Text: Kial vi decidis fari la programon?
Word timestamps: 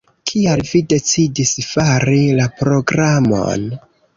Kial 0.29 0.61
vi 0.69 0.81
decidis 0.93 1.53
fari 1.67 2.25
la 2.41 2.49
programon? 2.63 3.71